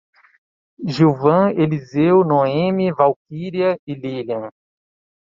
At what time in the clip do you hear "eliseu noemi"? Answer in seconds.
1.65-2.89